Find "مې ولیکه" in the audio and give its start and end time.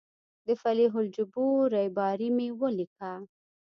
2.35-3.11